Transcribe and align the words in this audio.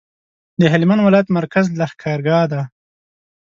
د 0.59 0.61
هلمند 0.73 1.01
ولایت 1.07 1.27
مرکز 1.37 1.65
لښکرګاه 1.79 2.45
ده 2.51 2.61